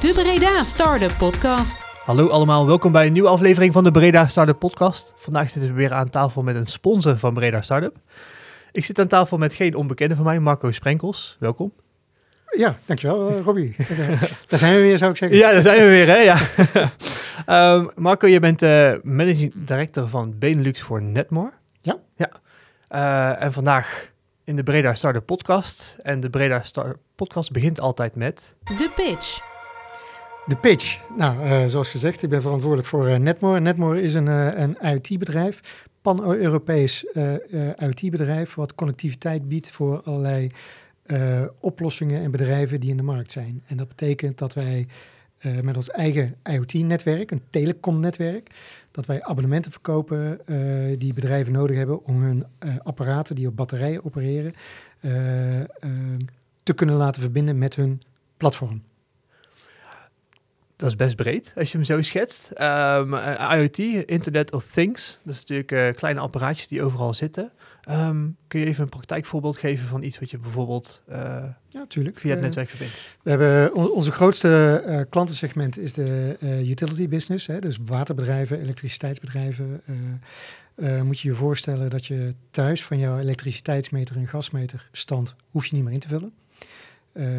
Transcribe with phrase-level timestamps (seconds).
[0.00, 1.84] De Breda Startup Podcast.
[2.04, 5.14] Hallo allemaal, welkom bij een nieuwe aflevering van de Breda Startup Podcast.
[5.16, 7.96] Vandaag zitten we weer aan tafel met een sponsor van Breda Startup.
[8.72, 11.36] Ik zit aan tafel met geen onbekende van mij, Marco Sprenkels.
[11.38, 11.72] Welkom.
[12.56, 13.76] Ja, dankjewel uh, Robbie.
[14.48, 15.38] daar zijn we weer, zou ik zeggen.
[15.38, 16.16] Ja, daar zijn we weer, hè?
[16.16, 17.74] Ja.
[17.74, 21.52] um, Marco, je bent uh, managing director van Benelux voor Netmore.
[21.80, 21.96] Ja.
[22.16, 22.30] ja.
[22.90, 24.10] Uh, en vandaag
[24.44, 25.96] in de Breda Startup Podcast.
[26.02, 28.54] En de Breda Startup Podcast begint altijd met...
[28.64, 29.47] De pitch.
[30.48, 31.00] De pitch.
[31.16, 33.60] Nou, uh, zoals gezegd, ik ben verantwoordelijk voor uh, Netmore.
[33.60, 37.04] Netmore is een, uh, een IoT-bedrijf, pan-Europees
[37.78, 40.50] IoT-bedrijf, wat connectiviteit biedt voor allerlei
[41.60, 43.62] oplossingen en bedrijven die in de markt zijn.
[43.66, 44.86] En dat betekent dat wij
[45.62, 48.50] met ons eigen IoT-netwerk, een telecom-netwerk,
[48.90, 50.40] dat wij abonnementen verkopen
[50.98, 52.46] die bedrijven nodig hebben om hun
[52.82, 54.54] apparaten die op batterijen opereren
[56.62, 58.02] te kunnen laten verbinden met hun
[58.36, 58.82] platform
[60.78, 62.50] dat is best breed als je hem zo schetst.
[62.60, 63.14] Um,
[63.54, 67.52] IoT, Internet of Things, dat is natuurlijk uh, kleine apparaatjes die overal zitten.
[67.90, 71.16] Um, kun je even een praktijkvoorbeeld geven van iets wat je bijvoorbeeld uh,
[71.68, 72.18] ja, tuurlijk.
[72.18, 73.16] via het netwerk verbindt?
[73.22, 79.82] We hebben on onze grootste klantensegment is de utility business, hè, dus waterbedrijven, elektriciteitsbedrijven.
[81.02, 85.74] moet je je voorstellen dat je thuis van jouw elektriciteitsmeter en gasmeter stand hoef je
[85.74, 86.32] niet meer in te vullen.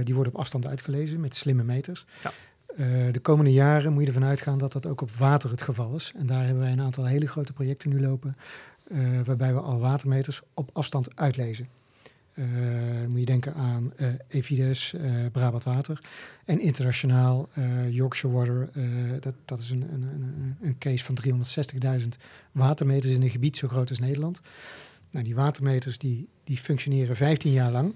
[0.04, 2.06] die worden op afstand uitgelezen met slimme meters.
[2.24, 2.32] Ja.
[2.78, 5.96] Uh, de komende jaren moet je ervan uitgaan dat dat ook op water het geval
[5.96, 6.12] is.
[6.16, 8.36] En daar hebben wij een aantal hele grote projecten nu lopen,
[8.88, 11.68] uh, waarbij we al watermeters op afstand uitlezen.
[12.34, 12.46] Uh,
[13.02, 13.94] dan moet je denken aan
[14.28, 14.94] Evides,
[15.32, 16.00] Brabant Water
[16.46, 17.50] en internationaal
[17.90, 18.70] Yorkshire Water.
[19.20, 21.18] dat, dat is een, een, een, een case van
[22.00, 22.08] 360.000
[22.52, 24.42] watermeters in een gebied zo groot als Nederland.
[25.12, 27.94] Nou, die watermeters die, die functioneren 15 jaar lang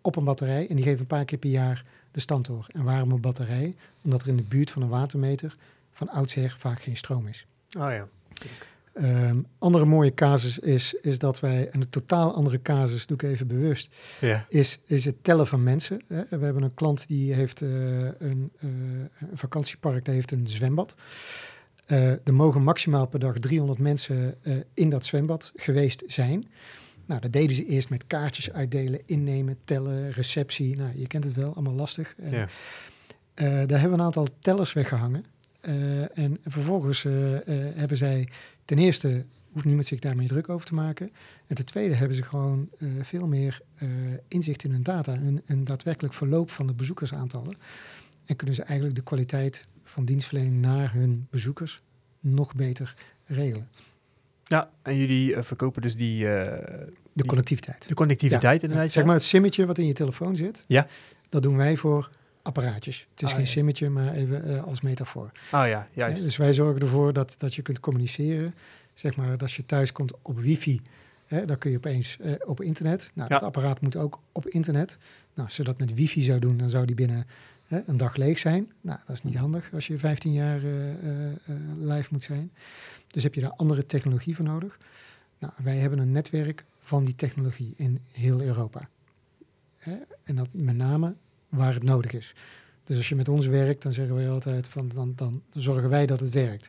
[0.00, 1.84] op een batterij en die geven een paar keer per jaar
[2.20, 2.68] de.
[2.72, 3.74] En waarom een batterij?
[4.02, 5.56] Omdat er in de buurt van een watermeter
[5.92, 7.46] van oudsher vaak geen stroom is.
[7.78, 8.08] Oh ja.
[9.02, 13.22] Um, andere mooie casus is, is dat wij, en een totaal andere casus, doe ik
[13.22, 14.46] even bewust, ja.
[14.48, 16.00] is, is het tellen van mensen.
[16.08, 16.22] Hè.
[16.28, 17.70] We hebben een klant die heeft uh,
[18.18, 18.70] een, uh,
[19.30, 20.94] een vakantiepark, die heeft een zwembad.
[21.86, 24.34] Uh, er mogen maximaal per dag 300 mensen
[24.74, 26.46] in dat zwembad geweest zijn.
[27.06, 30.76] Nou, dat deden ze eerst met kaartjes uitdelen, innemen, tellen, receptie.
[30.76, 32.14] Nou, je kent het wel, allemaal lastig.
[32.18, 32.42] En, ja.
[32.44, 32.48] uh,
[33.68, 35.24] daar hebben we een aantal tellers weggehangen.
[35.68, 37.12] Uh, en vervolgens uh,
[37.74, 38.28] hebben zij
[38.64, 41.10] ten eerste hoeft niemand zich daarmee druk over te maken.
[41.46, 42.68] En ten tweede hebben ze gewoon
[43.02, 43.60] veel meer
[44.28, 47.56] inzicht in hun data, een, een daadwerkelijk verloop van de bezoekersaantallen.
[48.24, 51.80] En kunnen ze eigenlijk de kwaliteit van dienstverlening naar hun bezoekers
[52.20, 53.68] nog beter regelen.
[54.48, 56.24] Ja, en jullie uh, verkopen dus die...
[56.24, 56.28] Uh,
[57.12, 57.88] de connectiviteit.
[57.88, 58.68] De connectiviteit ja.
[58.68, 58.92] inderdaad.
[58.92, 60.64] Zeg maar het simmetje wat in je telefoon zit.
[60.66, 60.86] Ja.
[61.28, 62.10] Dat doen wij voor
[62.42, 63.06] apparaatjes.
[63.10, 63.52] Het is Ah, geen juist.
[63.52, 65.30] simmetje, maar even uh, als metafoor.
[65.34, 66.18] Oh ja, juist.
[66.18, 68.54] Ja, dus wij zorgen ervoor dat, dat je kunt communiceren.
[68.94, 70.80] Zeg maar, dat als je thuis komt op wifi,
[71.26, 73.10] hè, dan kun je opeens uh, op internet.
[73.14, 73.34] Nou, Ja.
[73.34, 74.98] het apparaat moet ook op internet.
[75.34, 77.26] Nou, als je dat met wifi zou doen, dan zou die binnen
[77.66, 78.72] hè, een dag leeg zijn.
[78.80, 80.72] Nou, dat is niet handig als je 15 jaar uh,
[81.78, 82.52] live moet zijn.
[83.16, 84.78] Dus heb je daar andere technologie voor nodig.
[85.38, 88.88] Nou, wij hebben een netwerk van die technologie in heel Europa.
[90.24, 91.14] En dat met name
[91.48, 92.34] waar het nodig is.
[92.84, 96.06] Dus als je met ons werkt, dan zeggen wij altijd van dan, dan zorgen wij
[96.06, 96.68] dat het werkt.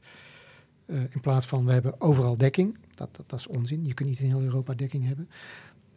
[0.86, 2.78] Uh, in plaats van we hebben overal dekking.
[2.96, 3.86] Dat, dat, is onzin.
[3.86, 5.30] Je kunt niet in heel Europa dekking hebben.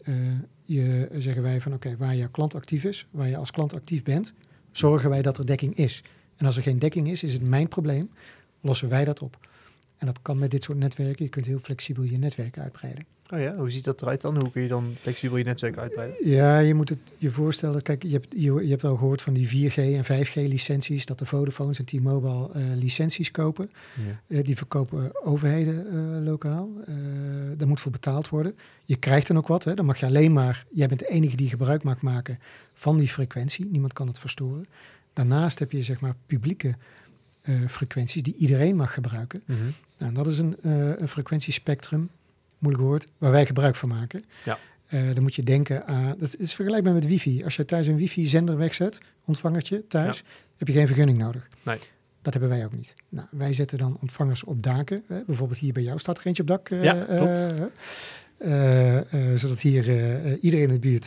[0.05, 0.17] Uh,
[0.65, 4.03] je zeggen wij van oké, waar je klant actief is, waar je als klant actief
[4.03, 4.33] bent,
[4.71, 6.03] zorgen wij dat er dekking is.
[6.37, 8.11] En als er geen dekking is, is het mijn probleem.
[8.61, 9.49] Lossen wij dat op.
[10.01, 11.25] En dat kan met dit soort netwerken.
[11.25, 13.05] Je kunt heel flexibel je netwerk uitbreiden.
[13.33, 14.41] Oh ja, hoe ziet dat eruit dan?
[14.41, 16.29] Hoe kun je dan flexibel je netwerk uitbreiden?
[16.29, 17.83] Ja, je moet het je voorstellen.
[17.83, 21.07] Kijk, je hebt, je, je hebt al gehoord van die 4G en 5G licenties.
[21.07, 23.71] Dat de Vodafones en T-Mobile uh, licenties kopen.
[23.95, 24.37] Ja.
[24.37, 26.71] Uh, die verkopen overheden uh, lokaal.
[27.57, 28.55] daar moet voor betaald worden.
[28.85, 29.65] Je krijgt dan ook wat.
[29.65, 29.75] Hè.
[29.75, 30.67] Dan mag je alleen maar...
[30.71, 32.39] Jij bent de enige die gebruik mag maken
[32.75, 33.67] van die frequentie.
[33.67, 34.67] Niemand kan het verstoren.
[35.13, 36.75] Daarnaast heb je zeg maar publieke
[37.69, 39.43] frequenties die iedereen mag gebruiken.
[39.47, 39.75] Mm -hmm.
[39.99, 42.11] nou, dat is een, uh, een frequentiespectrum,
[42.59, 44.25] moeilijk woord, waar wij gebruik van maken.
[44.45, 44.59] Ja.
[44.91, 47.45] Uh, dan moet je denken aan, dat is vergelijkbaar met wifi.
[47.45, 50.25] Als je thuis een wifi-zender wegzet, ontvangertje thuis, ja.
[50.57, 51.49] heb je geen vergunning nodig.
[51.65, 51.79] Nee.
[52.23, 52.95] Dat hebben wij ook niet.
[53.09, 55.03] Nou, wij zetten dan ontvangers op daken.
[55.07, 55.23] Hè.
[55.27, 56.69] Bijvoorbeeld hier bij jou staat er eentje op dak.
[56.69, 57.53] ja, klopt.
[58.39, 59.01] Uh,
[59.35, 59.85] zodat hier
[60.39, 61.07] iedereen in de buurt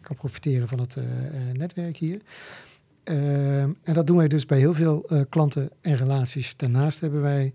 [0.00, 0.96] kan profiteren van het
[1.52, 2.20] netwerk hier.
[3.10, 6.56] Uh, en dat doen wij dus bij heel veel uh, klanten en relaties.
[6.56, 7.52] Daarnaast hebben wij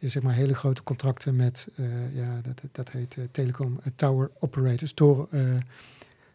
[0.00, 5.28] zeg maar hele grote contracten met, uh, ja, dat, dat heet telecom tower operators, toren,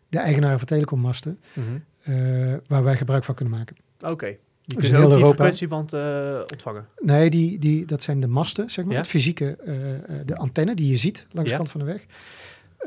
[0.10, 2.62] de eigenaren van telecommasten, Mm -hmm.
[2.68, 3.76] waar wij gebruik van kunnen maken.
[4.00, 4.12] Oké.
[4.12, 4.40] Okay.
[4.66, 5.34] Die Dus heel die Europa.
[5.34, 6.88] frequentieband eh, ontvangen.
[7.00, 8.94] Nee, die, die, dat zijn de masten, zeg maar.
[8.94, 9.00] Ja?
[9.00, 11.58] Het fysieke, eh, eh, de antenne die je ziet langs Ja.
[11.58, 12.06] de kant van de weg.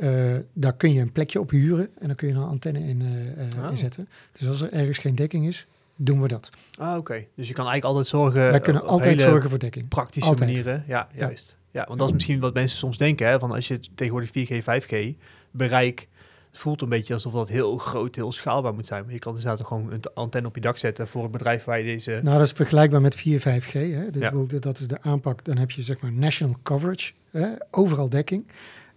[0.00, 3.00] Eh, daar kun je een plekje op huren en dan kun je een antenne in,
[3.00, 3.70] eh, eh, Oh.
[3.70, 4.08] in zetten.
[4.32, 5.66] Dus als er ergens geen dekking is,
[5.96, 6.50] doen we dat.
[6.78, 7.24] Ah, oké.
[7.34, 8.50] Dus je kan eigenlijk altijd zorgen...
[8.50, 9.88] Wij kunnen altijd zorgen voor dekking.
[9.88, 10.50] praktische Altijd.
[10.50, 10.84] manieren.
[10.86, 11.56] Ja, juist.
[11.70, 13.26] Ja, want dat is misschien wat mensen soms denken.
[13.28, 15.14] Hè, van als je tegenwoordig 4G, 5G
[15.50, 16.08] bereik...
[16.50, 19.04] Het voelt een beetje alsof dat heel groot, heel schaalbaar moet zijn.
[19.04, 21.64] Maar je kan dus inderdaad gewoon een antenne op je dak zetten voor het bedrijf
[21.64, 22.20] waar je deze...
[22.22, 23.72] Nou, dat is vergelijkbaar met 4, 5G.
[23.72, 23.80] Hè.
[24.12, 24.30] Ja.
[24.30, 25.44] bedoel, Dat is de aanpak.
[25.44, 28.46] Dan heb je zeg maar national coverage, hè, overal dekking,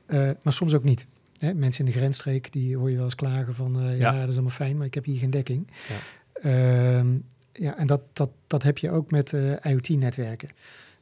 [0.10, 1.06] eh, maar soms ook niet.
[1.38, 1.54] Hè.
[1.54, 4.20] Mensen in de grensstreek, die hoor je wel eens klagen van, eh, ja, Ja.
[4.20, 5.68] dat is allemaal fijn, maar ik heb hier geen dekking.
[5.88, 5.96] Ja.
[6.42, 7.18] Ehm,
[7.52, 10.50] ja, en dat, dat, dat heb je ook met eh, IoT-netwerken.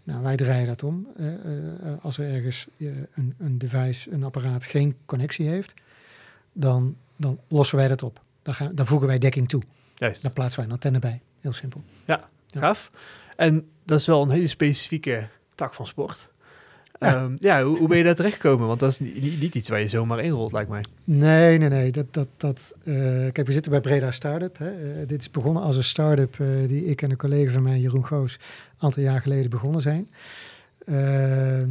[0.04, 1.08] Nou, wij draaien dat om.
[2.02, 2.68] Als er ergens
[3.14, 5.74] een, een device, een apparaat geen connectie heeft,
[6.54, 8.22] dan, dan lossen wij dat op.
[8.42, 9.62] Dan, gaan, dan voegen wij dekking toe.
[9.96, 10.22] Juist.
[10.22, 11.22] Dan plaatsen wij een antenne bij.
[11.42, 11.82] Heel simpel.
[12.06, 12.30] Ja.
[12.48, 12.92] Gaaf.
[13.36, 16.30] En dat is wel een hele specifieke tak van sport.
[17.00, 17.10] Ja.
[17.10, 18.68] Ja, ja hoe, hoe ben je daar terechtgekomen?
[18.68, 20.84] Want dat is niet, niet- iets waar je zomaar inrolt, lijkt mij.
[21.04, 21.92] Nee, nee, nee.
[21.92, 22.94] Dat, dat, dat, eh,
[23.32, 24.58] kijk, we zitten bij Breda Startup.
[24.58, 24.70] Hè.
[24.70, 27.80] Eh, dit is begonnen als een start-up eh, die ik en een collega van mij,
[27.80, 28.40] Jeroen Goos, een
[28.78, 30.10] aantal jaar geleden begonnen zijn.
[30.86, 31.70] Ehm,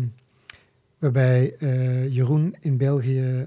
[0.98, 1.54] waarbij
[2.10, 3.46] Jeroen in België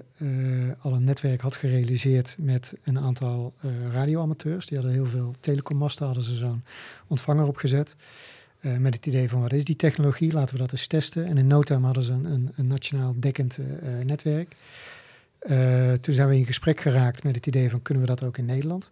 [0.81, 3.54] al een netwerk had gerealiseerd met een aantal
[3.92, 4.66] radioamateurs.
[4.66, 6.64] Die hadden heel veel telecommasten, hadden ze zo'n
[7.08, 7.96] ontvanger opgezet.
[8.59, 11.25] Eh, met het idee van wat is die technologie, laten we dat eens testen.
[11.25, 14.56] En in no hadden ze een, een, een nationaal dekkend eh, eh, netwerk.
[16.01, 18.45] Toen zijn we in gesprek geraakt met het idee van kunnen we dat ook in
[18.45, 18.89] Nederland.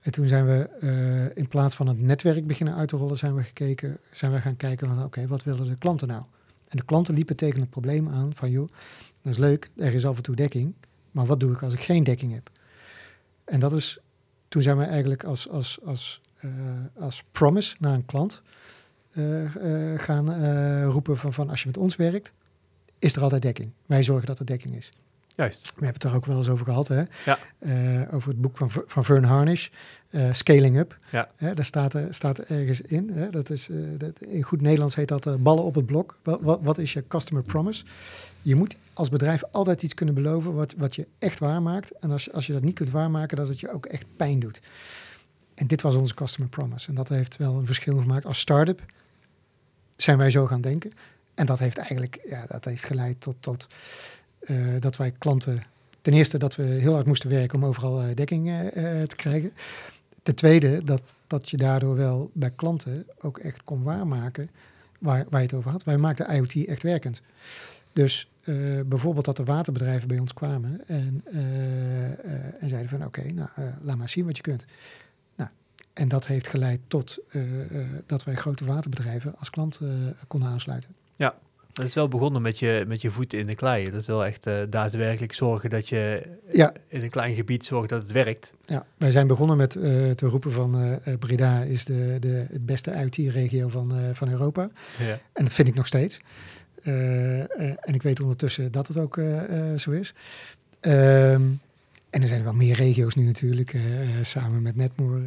[0.00, 3.42] En toen zijn we in plaats van het netwerk beginnen uit te rollen, zijn we,
[3.42, 6.22] gekeken, zijn we gaan kijken van oké, wat willen de klanten nou?
[6.68, 8.68] En de klanten liepen tegen het probleem aan van joh,
[9.22, 10.76] dat is leuk, er is af en toe dekking,
[11.10, 12.50] maar wat doe ik als ik geen dekking heb?
[13.44, 13.98] En dat is,
[14.48, 16.20] toen zijn we eigenlijk als, als, als,
[16.98, 18.42] als promise naar een klant
[19.96, 22.30] gaan eh, roepen van, van als je met ons werkt,
[22.98, 23.72] is er altijd dekking.
[23.86, 24.90] Wij zorgen dat er dekking is.
[25.34, 25.64] Juist.
[25.64, 27.02] We hebben het er ook wel eens over gehad, hè?
[27.24, 27.38] Ja.
[27.58, 29.68] Eh, over het boek van, van Vern Harnish,
[30.10, 30.96] eh, Scaling Up.
[31.10, 31.30] Ja.
[31.36, 33.10] Hè, daar staat, er, staat er ergens in.
[33.12, 33.30] Hè?
[33.30, 36.18] Dat is, eh, dat, in goed Nederlands heet dat eh, ballen op het blok.
[36.22, 37.84] Wat, wat, wat is je customer promise?
[38.42, 41.90] Je moet als bedrijf altijd iets kunnen beloven wat, wat je echt waarmaakt.
[41.98, 44.60] En als, als je dat niet kunt waarmaken, dat het je ook echt pijn doet.
[45.60, 46.88] En dit was onze customer promise.
[46.88, 48.26] En dat heeft wel een verschil gemaakt.
[48.26, 48.82] Als start-up
[49.96, 50.92] zijn wij zo gaan denken.
[51.34, 53.66] En dat heeft eigenlijk ja, dat heeft geleid tot, tot
[54.38, 55.62] eh, dat wij klanten.
[56.02, 58.62] Ten eerste dat we heel hard moesten werken om overal eh, dekking eh,
[59.02, 59.52] te krijgen.
[60.22, 64.50] Ten tweede dat, dat je daardoor wel bij klanten ook echt kon waarmaken
[64.98, 65.84] waar, waar je het over had.
[65.84, 67.22] Wij maakten IoT echt werkend.
[67.92, 68.28] Dus
[68.86, 71.22] bijvoorbeeld dat er waterbedrijven bij ons kwamen en,
[72.60, 73.48] en zeiden van oké, nou
[73.82, 74.66] laat maar zien wat je kunt.
[76.00, 79.88] En dat heeft geleid tot eh, eh, dat wij grote waterbedrijven als klant eh,
[80.26, 80.90] konden aansluiten.
[81.72, 83.90] Dat is wel begonnen met je, met je voeten in de klei.
[83.90, 86.72] Dat is wel echt daadwerkelijk zorgen dat je Ja.
[86.88, 88.52] in een klein gebied zorgt dat het werkt.
[88.66, 92.90] Ja, wij zijn begonnen met te roepen van eh, Breda is de, de, het beste
[92.90, 94.70] IoT-regio van, van Europa.
[94.98, 95.18] Ja.
[95.32, 96.20] En dat vind ik nog steeds.
[96.82, 99.20] En ik weet ondertussen dat het ook
[99.76, 100.14] zo is.
[100.80, 101.42] Ehm,
[102.10, 103.74] en er zijn wel meer regio's nu natuurlijk.
[103.74, 105.22] eh, eh, samen met Netmore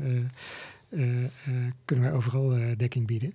[0.89, 1.01] eh,
[1.85, 3.33] kunnen wij overal dekking bieden.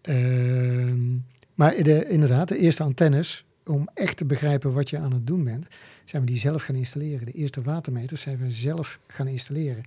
[0.00, 1.16] Ehm,
[1.54, 5.44] maar de, inderdaad, de eerste antennes, om echt te begrijpen wat je aan het doen
[5.44, 5.66] bent,
[6.04, 7.26] zijn we die zelf gaan installeren.
[7.26, 9.84] De eerste watermeters zijn we zelf gaan installeren.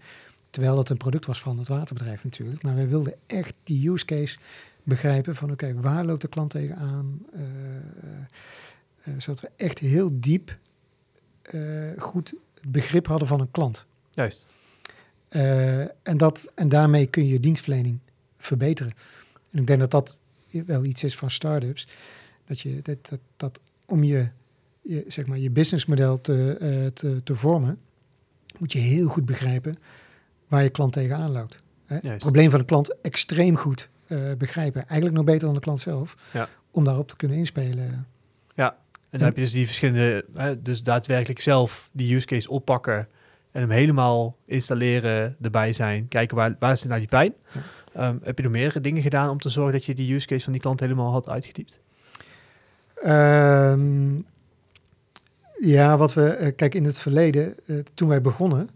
[0.49, 2.63] Terwijl dat een product was van het waterbedrijf natuurlijk.
[2.63, 4.37] Maar wij wilden echt die use case
[4.83, 7.25] begrijpen van oké, waar loopt de klant tegenaan?
[7.33, 7.41] Uh,
[9.17, 10.57] zodat we echt heel diep
[11.97, 12.33] goed
[12.65, 13.85] begrip hadden van een klant.
[14.11, 14.45] Juist.
[15.29, 17.99] Uh, en, dat, en daarmee kun je dienstverlening
[18.37, 18.93] verbeteren.
[19.51, 20.19] En ik denk dat dat
[20.65, 21.87] wel iets is van start-ups.
[22.45, 24.27] Dat je dat, dat, dat om je,
[24.81, 27.79] je, zeg maar, je businessmodel te, uh, te, te vormen,
[28.57, 29.77] moet je heel goed begrijpen
[30.47, 31.63] waar je klant tegenaan loopt.
[31.85, 31.97] Hè?
[32.09, 34.87] Het probleem van de klant extreem goed uh, begrijpen.
[34.87, 36.17] Eigenlijk nog beter dan de klant zelf.
[36.33, 36.49] Ja.
[36.71, 38.07] Om daarop te kunnen inspelen.
[39.15, 43.07] Ja, dan heb je dus die verschillende, hè, dus daadwerkelijk zelf die use case oppakken
[43.51, 47.33] en hem helemaal installeren, erbij zijn, kijken waar, waar zit nou die pijn.
[47.93, 48.07] Ja.
[48.07, 50.43] Um, heb je nog meer dingen gedaan om te zorgen dat je die use case
[50.43, 51.81] van die klant helemaal had uitgediept?
[53.05, 54.25] Um,
[55.59, 58.69] ja, wat we, uh, kijk, in het verleden, uh, toen wij begonnen,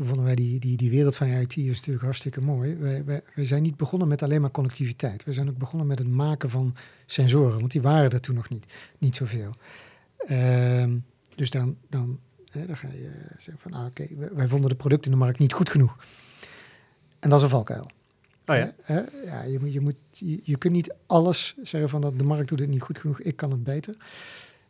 [0.00, 2.76] toen vonden wij die, die, die wereld van IoT is natuurlijk hartstikke mooi.
[2.76, 5.24] Wij, wij, wij zijn niet begonnen met alleen maar connectiviteit.
[5.24, 6.74] We zijn ook begonnen met het maken van
[7.06, 9.54] sensoren, want die waren er toen nog niet, niet zoveel.
[10.30, 11.04] Um,
[11.34, 12.18] dus dan, dan,
[12.50, 15.24] hè, dan ga je zeggen van, ah, oké, okay, wij vonden de producten in de
[15.24, 15.96] markt niet goed genoeg.
[17.18, 17.90] En dat is een valkuil.
[18.46, 18.74] Oh ja.
[19.24, 22.48] Ja je, moet, je, moet, je, je kunt niet alles zeggen van dat de markt
[22.48, 23.94] doet het niet goed genoeg, ik kan het beter.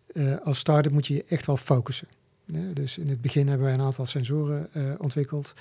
[0.06, 2.08] Eh, als start-up moet je je echt wel focussen.
[2.52, 5.54] Ja, dus in het begin hebben wij een aantal sensoren eh, ontwikkeld.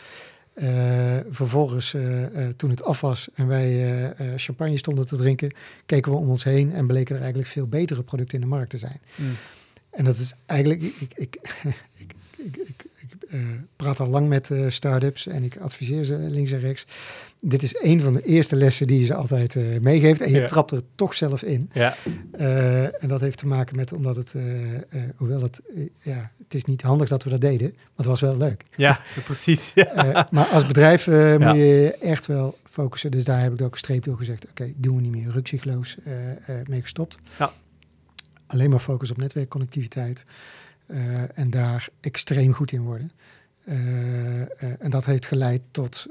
[0.53, 5.51] Eh, vervolgens, eh, toen het af was en wij champagne stonden te drinken,
[5.85, 8.69] keken we om ons heen en bleken er eigenlijk veel betere producten in de markt
[8.69, 8.99] te zijn.
[9.15, 9.27] Mm.
[9.89, 11.37] En dat is eigenlijk, ik, ik,
[12.67, 12.85] ik,
[13.75, 16.85] praat al lang met eh start-ups en ik adviseer ze links en rechts.
[17.41, 20.39] Dit is een van de eerste lessen die je ze altijd eh, meegeeft en je
[20.39, 20.45] Ja.
[20.47, 21.69] trapt er toch zelf in.
[21.73, 21.95] Ja.
[22.31, 24.81] Eh, en dat heeft te maken met, omdat het, eh, eh,
[25.15, 28.21] hoewel het, eh, ja, het is niet handig dat we dat deden, maar het was
[28.21, 28.63] wel leuk.
[28.75, 29.71] ja, precies.
[29.75, 29.85] Ja.
[29.93, 33.11] Eh, maar als bedrijf eh, moet je echt wel focussen.
[33.11, 34.47] Dus daar heb ik ook een streep door gezegd.
[34.49, 35.41] Oké, doen we niet meer.
[36.03, 37.17] Eh eh mee gestopt.
[37.39, 37.51] Ja.
[38.47, 40.23] Alleen maar focus op netwerkconnectiviteit.
[40.89, 43.11] Eh, en daar extreem goed in worden.
[43.63, 46.07] Eh, eh, en dat heeft geleid tot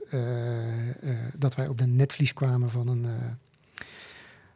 [1.37, 3.07] dat wij op de netvlies kwamen van een,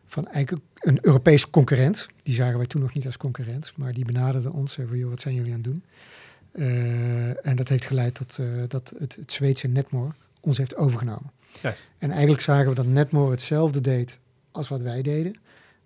[0.07, 2.09] van eigenlijk een Europees concurrent.
[2.23, 4.73] Die zagen wij toen nog niet als concurrent, maar die benaderde ons.
[4.73, 5.85] Zeiden, joh, wat zijn jullie aan het doen?
[7.43, 8.39] En dat heeft geleid tot
[8.69, 11.31] dat het, het Zweedse Netmore ons heeft overgenomen.
[11.63, 11.91] Juist.
[11.99, 14.19] En eigenlijk zagen we dat Netmore hetzelfde deed
[14.51, 15.39] als wat wij deden,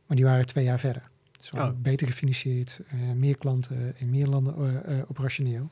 [0.07, 1.11] maar die waren twee jaar verder.
[1.55, 1.69] Oh.
[1.79, 5.69] beter gefinancierd, eh, meer klanten in meer landen eh, eh, operationeel.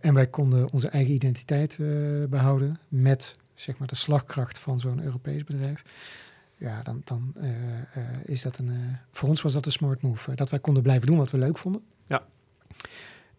[0.00, 1.88] En wij konden onze eigen identiteit eh,
[2.28, 5.82] behouden met zeg maar, de slagkracht van zo'n Europees bedrijf.
[6.56, 7.34] Ja, dan, dan
[8.24, 8.96] is dat een.
[9.10, 10.34] voor ons was dat een smart move.
[10.34, 11.82] dat wij konden blijven doen wat we leuk vonden.
[12.06, 12.24] Ja.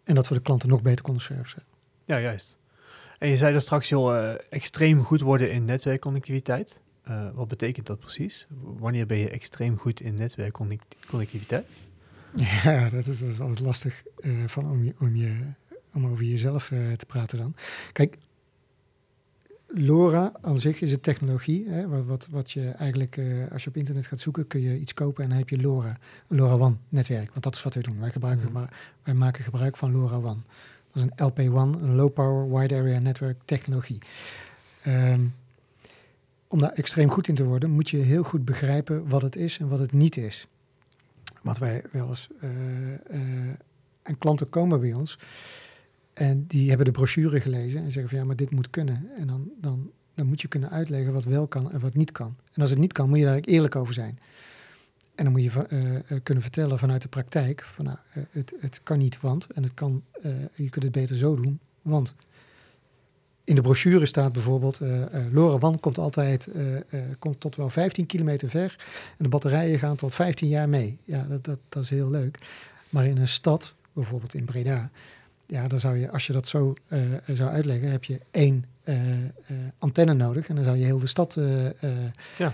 [0.03, 1.63] En dat we de klanten nog beter konden servicen.
[2.05, 2.57] Ja, juist.
[3.21, 6.79] En je zei er straks, eh, extreem goed worden in netwerkconnectiviteit.
[7.11, 8.47] Eh, wat betekent dat precies?
[8.61, 11.71] Wanneer ben je extreem goed in netwerkconnectiviteit?
[12.35, 15.39] Ja, dat is, dat is altijd lastig eh, van om, je, om, je,
[15.93, 17.55] om over jezelf eh, te praten dan.
[17.91, 18.17] Kijk,
[19.67, 21.69] LoRa aan zich is een technologie.
[21.69, 23.19] Hè, wat, wat, wat je eigenlijk,
[23.51, 25.97] als je op internet gaat zoeken, kun je iets kopen en dan heb je LoRa,
[26.27, 27.29] een LoRaWAN netwerk.
[27.31, 27.99] Want dat is wat we doen.
[27.99, 28.57] Wij, gebruiken, Mhm.
[28.57, 30.43] gebru- wij maken gebruik van LoRaWAN.
[30.91, 33.97] Dat is een LP1, een Low Power Wide Area Network technologie.
[34.81, 35.21] Ehm,
[36.51, 39.57] om daar extreem goed in te worden, moet je heel goed begrijpen wat het is
[39.57, 40.47] en wat het niet is.
[41.41, 42.29] Wat wij wel eens.
[42.39, 43.55] eh, eh,
[44.01, 45.17] en klanten komen bij ons
[46.13, 49.09] en die hebben de brochure gelezen en zeggen van ja, maar dit moet kunnen.
[49.17, 52.35] En dan, dan, dan moet je kunnen uitleggen wat wel kan en wat niet kan.
[52.53, 54.19] En als het niet kan, moet je daar eerlijk over zijn.
[55.15, 57.97] En dan moet je eh, kunnen vertellen vanuit de praktijk van nou,
[58.29, 59.47] het, het kan niet, want.
[59.51, 60.03] En het kan,
[60.55, 62.15] je kunt het beter zo doen, want.
[63.43, 64.89] In de brochure staat bijvoorbeeld, eh
[65.31, 68.75] LoRaWAN komt altijd eh, komt tot wel 15 kilometer ver.
[69.09, 70.97] En de batterijen gaan tot 15 jaar mee.
[71.03, 72.39] Ja, dat, dat, dat is heel leuk.
[72.89, 74.89] Maar in een stad, bijvoorbeeld in Breda,
[75.45, 76.73] ja, dan zou je, als je dat zo
[77.33, 78.65] zou uitleggen, heb je één
[79.77, 80.47] antenne nodig.
[80.47, 81.37] En dan zou je heel de stad
[82.37, 82.53] Ja.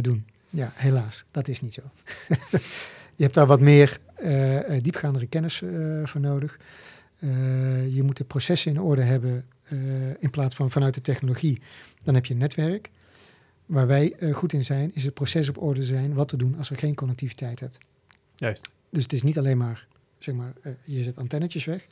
[0.00, 0.26] doen.
[0.50, 1.82] Ja, helaas, dat is niet zo.
[3.16, 3.98] je hebt daar wat meer
[4.82, 5.62] diepgaandere kennis
[6.04, 6.58] voor nodig.
[7.22, 9.44] Eh, je moet de processen in orde hebben
[10.18, 11.60] in plaats van vanuit de technologie.
[12.04, 12.90] Dan heb je een netwerk.
[13.66, 16.58] Waar wij eh, goed in zijn, is het proces op orde zijn wat te doen
[16.58, 17.78] als er geen connectiviteit hebt.
[18.36, 18.70] Juist.
[18.90, 19.86] Dus het is niet alleen maar,
[20.18, 21.86] zeg maar, eh, je zet antennetjes weg.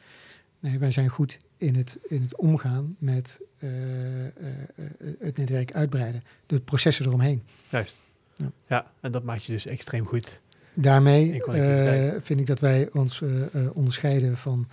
[0.60, 4.84] Nee, wij zijn goed in het, in het omgaan met eh, eh, eh,
[5.18, 6.22] het netwerk uitbreiden.
[6.46, 7.42] De processen eromheen.
[7.68, 8.00] Juist.
[8.34, 8.52] Ja.
[8.66, 8.92] Ja.
[9.00, 10.40] en dat maakt je dus extreem goed.
[10.74, 14.68] Daarmee eh, vind ik dat wij ons eh, eh, onderscheiden van,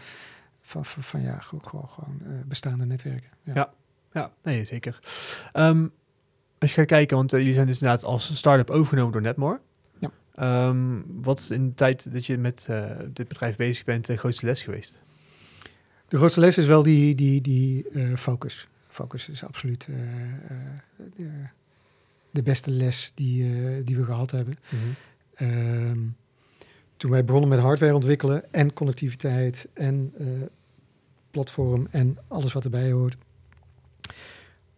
[0.67, 3.29] van, van, van ja, gewoon, gewoon, eh, bestaande netwerken.
[3.43, 3.53] Ja.
[3.53, 3.73] Ja.
[4.11, 4.99] Ja, nee, zeker.
[5.53, 5.87] Ehm,
[6.57, 9.59] als je gaat kijken, want eh, jullie zijn dus inderdaad als start-up overgenomen door Netmore.
[9.99, 10.11] Ja.
[10.35, 14.17] Ehm, wat is in de tijd dat je met eh, dit bedrijf bezig bent de
[14.17, 14.99] grootste les geweest?
[16.07, 17.85] De grootste les is wel die, die, die
[18.17, 18.67] focus.
[18.87, 19.87] Focus is absoluut
[21.15, 21.47] de,
[22.31, 24.55] de beste les die, die we gehad hebben.
[25.33, 25.99] Ehm,
[26.97, 30.13] toen wij begonnen met hardware ontwikkelen en connectiviteit en
[31.37, 33.17] platform en alles wat erbij hoort.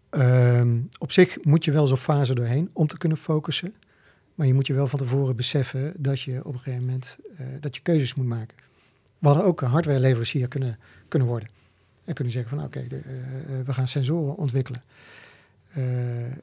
[0.10, 3.74] Ehm, op zich moet je wel zo'n fase doorheen om te kunnen focussen.
[4.36, 7.46] Maar je moet je wel van tevoren beseffen dat je op een gegeven moment eh,
[7.60, 8.58] dat je keuzes moet maken.
[9.20, 11.50] We hadden ook een hardwareleverancier kunnen, kunnen worden.
[12.06, 14.84] En kunnen zeggen van oké, eh, eh, we gaan sensoren ontwikkelen.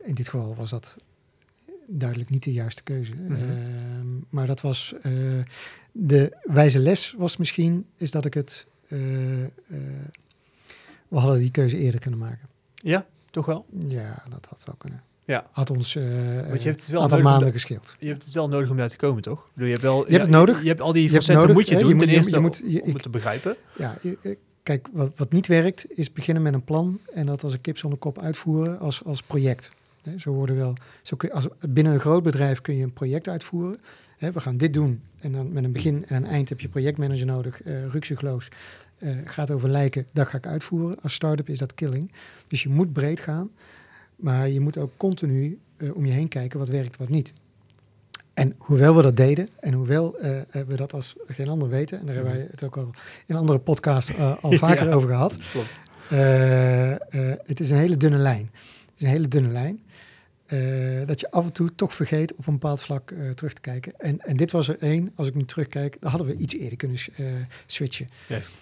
[0.03, 0.97] In dit geval was dat
[1.87, 3.15] duidelijk niet de juiste keuze.
[3.15, 3.33] Mhm.
[3.33, 4.95] Ehm, maar dat was
[5.93, 8.67] de wijze les was misschien is dat ik het.
[8.89, 9.49] Eh, eh,
[11.09, 12.49] we hadden die keuze eerder kunnen maken.
[12.75, 13.67] Ja, toch wel?
[13.87, 15.01] Ja, dat had wel kunnen.
[15.25, 15.47] Ja.
[15.53, 16.03] Had ons eh
[16.49, 17.95] Want je hebt het wel aantal nodig maanden gescheeld.
[17.99, 19.39] Je hebt het wel nodig om daar te komen, toch?
[19.39, 20.05] Ik bedoel, je hebt wel.
[20.05, 20.63] Je hebt het nodig.
[20.63, 21.81] Je, hebt al die facetten moet je hè?
[21.81, 23.57] doen Je ten moet- je- eerste je moet- je- om het te begrijpen.
[23.77, 23.99] Ja,
[24.63, 27.79] kijk, wat, wat niet werkt, is beginnen met een plan en dat als een kip
[27.79, 29.71] zonder kop uitvoeren als, als project.
[30.17, 33.29] Zo worden wel, zo kun je, als, binnen een groot bedrijf kun je een project
[33.29, 33.79] uitvoeren.
[34.17, 36.69] Hè, we gaan dit doen en dan met een begin en een eind heb je
[36.69, 38.49] projectmanager nodig, uh, ruksigloos.
[38.99, 41.03] Uh, gaat over lijken, dat ga ik uitvoeren.
[41.03, 42.13] Als start-up is dat killing.
[42.49, 43.51] Dus je moet breed gaan,
[44.17, 47.33] maar je moet ook continu uh, om je heen kijken wat werkt, wat niet.
[48.35, 52.07] En hoewel we dat deden en hoewel uh, we dat als geen ander weten, en
[52.07, 52.91] daar hebben wij het ook al
[53.27, 55.39] in andere podcasts uh, al vaker ja, over gehad.
[55.53, 55.79] Klopt.
[56.13, 58.51] Uh, het is een hele dunne lijn.
[58.53, 59.81] Het is een hele dunne lijn.
[61.07, 63.93] Dat je af en toe toch vergeet op een bepaald vlak terug te kijken.
[63.99, 66.77] En, en dit was er één, als ik nu terugkijk, dan hadden we iets eerder
[66.77, 66.99] kunnen
[67.67, 68.09] switchen.
[68.29, 68.59] Yes.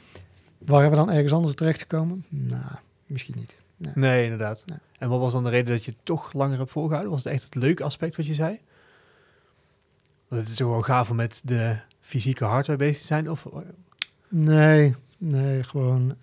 [0.58, 2.24] Waren we dan ergens anders terechtgekomen?
[2.28, 2.72] Nou,
[3.06, 3.56] misschien niet.
[3.76, 4.62] Nee, nee inderdaad.
[4.66, 4.78] Nee.
[4.98, 7.12] En wat was dan de reden dat je het toch langer hebt volgehouden?
[7.12, 8.60] Was het echt het leuke aspect wat je zei?
[10.28, 13.30] Want het is ook wel gaaf om met de fysieke hardware bezig te zijn?
[13.30, 13.46] Of?
[14.28, 16.16] Nee, nee, gewoon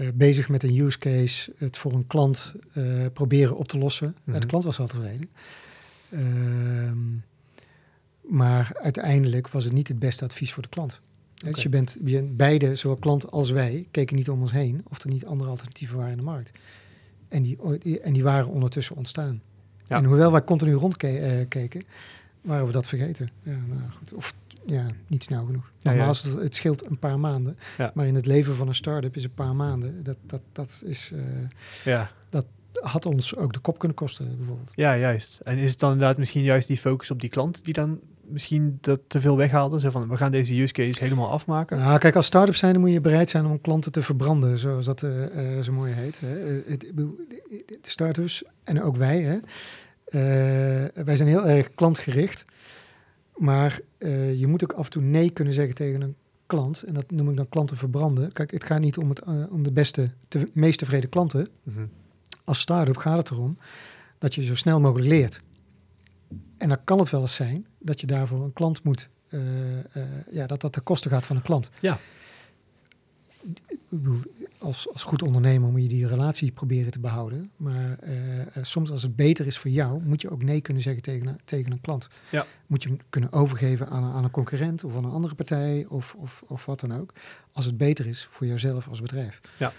[0.00, 2.54] uh, uh, bezig met een use case, het voor een klant
[3.12, 4.06] proberen op te lossen.
[4.06, 4.40] Mm -hmm.
[4.40, 5.28] de klant was wel tevreden.
[6.10, 6.98] Ehm,
[8.20, 11.00] maar uiteindelijk was het niet het beste advies voor de klant.
[11.38, 11.52] Okay.
[11.52, 15.02] Dus je bent, je beide, zowel klant als wij, keken niet om ons heen of
[15.02, 16.52] er niet andere alternatieven waren in de markt.
[17.28, 19.42] En die, en die waren ondertussen ontstaan.
[19.84, 19.96] Ja.
[19.96, 21.84] En hoewel wij continu rondkeken,
[22.40, 23.30] waren we dat vergeten.
[23.42, 24.12] Ja, nou goed.
[24.12, 24.34] Of
[24.70, 25.72] ja, niet snel genoeg.
[25.82, 26.38] Nogmaals, ja, ja.
[26.38, 27.58] het scheelt een paar maanden.
[27.94, 30.02] Maar in het leven van een start-up is een paar maanden.
[30.02, 31.10] Dat, dat, dat is.
[31.14, 31.20] Uh,
[31.84, 32.10] ja.
[32.30, 34.72] Dat had ons ook de kop kunnen kosten, bijvoorbeeld.
[34.74, 35.40] Ja, juist.
[35.44, 38.78] En is het dan inderdaad misschien juist die focus op die klant die dan misschien
[38.80, 39.80] dat te veel weghaalde?
[39.80, 41.78] Zo van, we gaan deze use case helemaal afmaken?
[41.78, 44.86] Nou, kijk, als start-up zijn, dan moet je bereid zijn om klanten te verbranden, zoals
[44.86, 46.20] dat uh, uh, zo mooi heet.
[46.20, 46.62] Hè.
[46.66, 46.92] Het,
[47.66, 49.38] de start-ups en ook wij, hè.
[50.10, 52.44] Uh, wij zijn heel erg klantgericht.
[53.38, 56.16] Maar uh, je moet ook af en toe nee kunnen zeggen tegen een
[56.46, 56.82] klant.
[56.82, 58.32] En dat noem ik dan klanten verbranden.
[58.32, 61.48] Kijk, het gaat niet om, het, uh, om de beste, te, meest tevreden klanten.
[61.62, 61.90] Mm -hmm.
[62.44, 63.52] Als start-up gaat het erom
[64.18, 65.40] dat je zo snel mogelijk leert.
[66.56, 69.08] En dan kan het wel eens zijn dat je daarvoor een klant moet...
[69.30, 69.40] Uh,
[70.30, 71.70] ja, dat dat de kosten gaat van een klant.
[71.80, 71.98] Ja.
[74.58, 77.50] Als, als goed ondernemer moet je die relatie proberen te behouden.
[77.56, 80.82] Maar uh, uh, soms als het beter is voor jou, moet je ook nee kunnen
[80.82, 82.08] zeggen tegen, tegen een klant.
[82.30, 82.46] Ja.
[82.66, 86.14] Moet je hem kunnen overgeven aan, aan een concurrent of aan een andere partij of,
[86.18, 87.12] of, of wat dan ook.
[87.52, 89.40] Als het beter is voor jezelf als bedrijf.
[89.56, 89.72] Ja.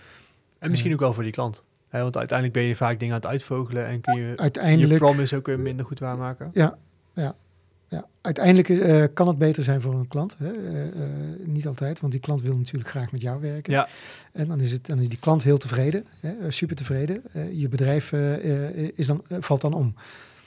[0.60, 1.64] En misschien uh, ook wel voor die klant.
[1.88, 4.98] Hè, want uiteindelijk ben je vaak dingen aan het uitvogelen en kun je uiteindelijk, je
[4.98, 6.50] promise ook weer minder goed waarmaken.
[6.54, 6.78] Ja,
[7.14, 7.36] ja.
[7.90, 10.36] Ja, uiteindelijk uh, kan het beter zijn voor een klant.
[10.38, 10.54] Hè?
[10.54, 10.92] Uh, uh,
[11.46, 13.74] niet altijd, want die klant wil natuurlijk graag met jou werken.
[13.74, 13.88] Ja.
[14.32, 16.52] En dan is, het, dan is die klant heel tevreden, hè?
[16.52, 17.24] super tevreden.
[17.54, 18.12] je bedrijf
[18.94, 19.96] is dan, valt dan om.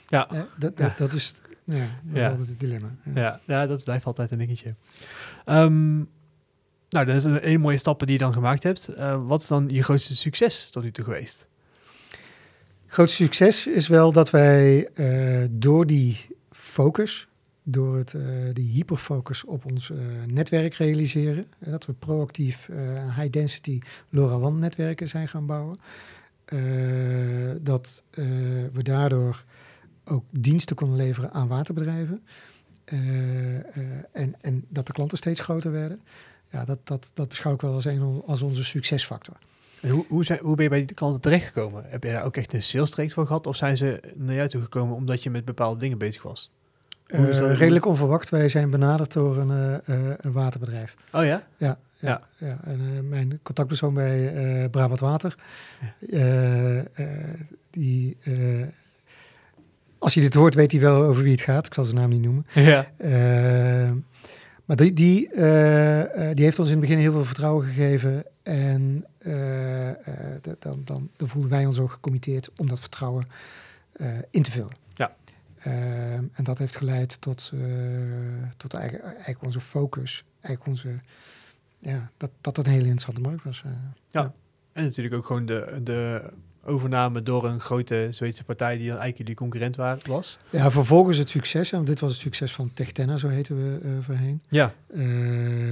[0.07, 0.27] Ja.
[0.57, 2.25] Dat, dat, dat, is, ja, dat ja.
[2.25, 2.95] is altijd het dilemma.
[3.15, 3.39] Ja.
[3.45, 3.67] Ja.
[3.67, 4.75] dat blijft altijd een dingetje.
[5.45, 6.09] Um,
[6.89, 8.89] nou, dat is een, een mooie stappen die je dan gemaakt hebt.
[9.25, 11.47] wat is dan je grootste succes tot nu toe geweest?
[12.87, 14.89] Grootste succes is wel dat wij
[15.51, 17.27] door die focus,
[17.63, 18.23] door het, uh,
[18.53, 19.97] die hyperfocus op ons uh,
[20.27, 21.47] netwerk realiseren.
[21.59, 22.69] Uh, dat we proactief
[23.15, 25.77] high-density LoRaWAN-netwerken zijn gaan bouwen.
[27.61, 28.03] dat
[28.73, 29.43] we daardoor
[30.05, 32.23] ook diensten konden leveren aan waterbedrijven.
[34.11, 36.01] en, en dat de klanten steeds groter werden.
[36.49, 39.37] Ja, dat, dat, dat beschouw ik wel als, een, als onze succesfactor.
[39.81, 41.83] En hoe, hoe, zijn, hoe ben je bij die klanten terechtgekomen?
[41.87, 43.47] Heb je daar ook echt een sales traject voor gehad?
[43.47, 46.51] Of zijn ze naar jou toe gekomen omdat je met bepaalde dingen bezig was?
[47.07, 48.29] Uh, redelijk onverwacht.
[48.29, 50.95] Wij zijn benaderd door een, uh, een waterbedrijf.
[51.11, 51.43] Oh ja?
[51.57, 51.77] Ja.
[51.99, 52.47] Ja, ja.
[52.47, 52.57] ja.
[52.63, 55.35] En uh, mijn contactpersoon bij Brabant Water,
[55.99, 56.83] ja.
[57.69, 58.17] die,
[59.97, 61.65] als je dit hoort, weet hij wel over wie het gaat.
[61.65, 62.45] Ik zal zijn naam niet noemen.
[62.53, 62.87] Ja.
[64.65, 65.29] maar die, die,
[66.33, 68.23] die heeft ons in het begin heel veel vertrouwen gegeven.
[68.43, 69.05] En
[70.59, 73.27] dan, dan, dan voelden wij ons ook gecommitteerd om dat vertrouwen
[74.31, 74.82] in te vullen.
[75.67, 80.23] Uh, en dat heeft geleid tot, uh, tot eigenlijk, eigenlijk, onze focus.
[80.41, 80.99] Eigenlijk onze,
[81.79, 83.63] ja, dat, dat een hele interessante markt was.
[83.65, 83.71] Uh,
[84.09, 84.21] ja.
[84.21, 84.33] ja.
[84.71, 86.29] en natuurlijk ook gewoon de, de
[86.65, 90.37] overname door een grote Zweedse partij die dan eigenlijk die concurrent was.
[90.49, 91.71] Ja, vervolgens het succes.
[91.71, 94.41] Want dit was het succes van Techtenna, zo heten we uh, voorheen.
[94.47, 94.73] Ja.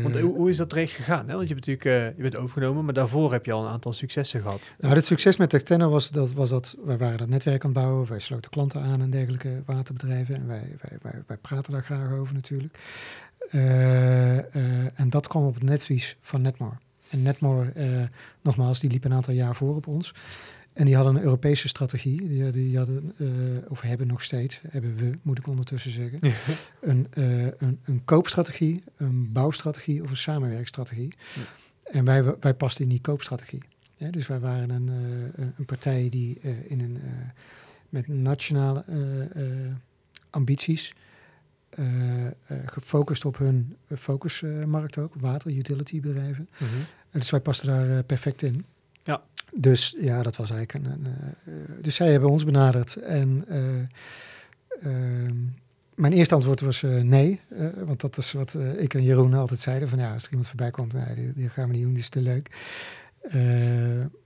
[0.02, 1.28] Want hoe, hoe, is dat terecht gegaan?
[1.28, 1.36] Hè?
[1.36, 3.94] Want je bent natuurlijk uh, je bent overgenomen, maar daarvoor heb je al een aantal
[3.94, 4.72] successen gehad.
[4.80, 7.84] Nou, het succes met Techtenna was dat, was dat wij waren dat netwerk aan het
[7.84, 8.08] bouwen.
[8.08, 10.36] Wij sloten klanten aan en dergelijke waterbedrijven.
[10.36, 12.78] En wij, wij, wij, wij praten daar graag over natuurlijk.
[14.96, 16.76] En dat kwam op het netvlies van Netmore.
[17.10, 17.72] En Netmore,
[18.42, 20.14] nogmaals, die liep een aantal jaar voor op ons.
[20.74, 22.28] En die hadden een Europese strategie.
[22.28, 23.28] Die, die hadden, uh,
[23.68, 26.20] of hebben nog steeds, hebben we, moet ik ondertussen zeggen,
[26.82, 31.14] een, uh, een, een koopstrategie, een bouwstrategie of een samenwerkstrategie.
[31.36, 31.42] Ja.
[31.84, 33.64] En wij, wij pasten in die koopstrategie.
[33.96, 37.00] Ja, dus wij waren een, uh, een partij die in een,
[37.90, 38.86] met nationale
[40.30, 40.94] ambities,
[42.66, 46.50] gefocust op hun focusmarkt ook, water, utility bedrijven.
[46.52, 46.68] -hmm.
[47.12, 48.66] dus wij pasten daar perfect in.
[49.54, 50.92] Dus ja, dat was eigenlijk een.
[50.92, 52.96] een uh, dus zij hebben ons benaderd.
[52.96, 55.32] En uh,
[55.96, 57.42] mijn eerste antwoord was nee.
[57.86, 60.72] want dat is wat ik en Jeroen altijd zeiden: van ja, als er iemand voorbij
[60.72, 62.50] komt, nee, die, die gaan we niet doen, die is te leuk.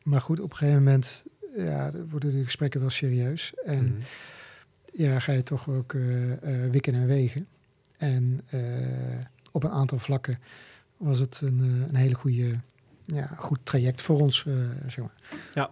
[0.04, 3.54] maar goed, op een gegeven moment ja, worden de gesprekken wel serieus.
[3.66, 4.00] En mm -hmm.
[4.92, 5.96] ja, ga je toch ook
[6.72, 7.48] wikken en wegen.
[7.98, 8.42] En
[9.52, 10.40] op een aantal vlakken
[10.98, 11.60] was het een,
[11.90, 12.56] een hele goede
[13.06, 14.56] ja, goed traject voor ons, uh,
[14.88, 15.14] zeg maar.
[15.54, 15.70] Ja.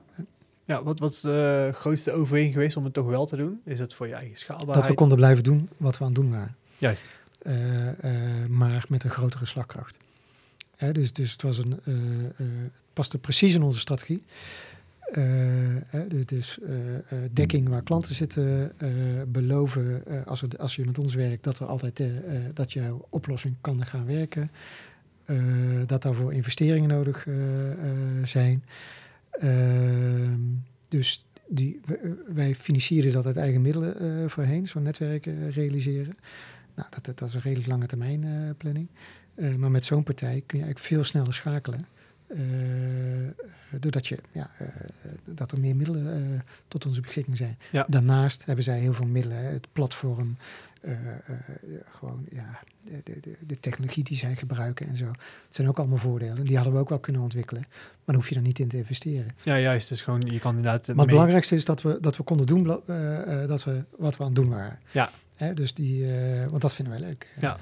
[0.65, 3.61] Ja, wat, wat is de grootste overweging geweest om het toch wel te doen?
[3.65, 4.79] Is het voor je eigen schaalbaarheid?
[4.79, 6.55] Dat we konden blijven doen wat we aan het doen waren.
[6.77, 7.09] Juist.
[7.41, 9.97] Uh, uh, maar met een grotere slagkracht.
[10.75, 11.79] Hè, dus, dus het was een,
[12.35, 14.23] het paste precies in onze strategie.
[15.85, 16.59] Hè, dus
[17.31, 18.71] dekking waar klanten zitten,
[19.27, 22.01] beloven als, het, als je met ons werkt dat er altijd
[22.53, 24.51] dat jouw oplossing kan gaan werken.
[25.25, 25.37] Uh,
[25.85, 27.75] dat daarvoor investeringen nodig uh, uh,
[28.23, 28.63] zijn.
[29.31, 30.39] Ehm,
[30.87, 31.79] dus die,
[32.27, 36.17] wij financieren dat uit eigen middelen voorheen, zo'n netwerk realiseren.
[36.75, 38.87] Nou, dat, dat, is een redelijk lange termijn planning.
[39.57, 41.85] maar met zo'n partij kun je eigenlijk veel sneller schakelen.
[43.79, 44.49] doordat je, ja,
[45.25, 47.57] dat er meer middelen tot onze beschikking zijn.
[47.71, 47.85] Ja.
[47.87, 50.37] Daarnaast hebben zij heel veel middelen, het platform,
[50.85, 55.05] uh, uh, gewoon ja, de, de, de, technologie die zij gebruiken en zo.
[55.05, 56.45] Het zijn ook allemaal voordelen.
[56.45, 57.63] Die hadden we ook wel kunnen ontwikkelen.
[57.69, 59.35] Maar dan hoef je er niet in te investeren.
[59.43, 59.89] Ja, juist.
[59.89, 60.87] Dus gewoon, je kan inderdaad...
[60.87, 62.83] Maar het belangrijkste is dat we, dat we konden doen dat
[63.63, 64.79] we, wat we aan het doen waren.
[64.91, 65.09] Ja.
[65.35, 66.05] Hè, dus die,
[66.49, 67.27] want dat vinden wij leuk.
[67.39, 67.57] Ja.